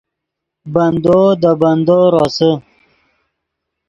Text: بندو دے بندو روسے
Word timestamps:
بندو 0.73 1.19
دے 1.41 1.51
بندو 1.61 1.99
روسے 2.13 2.51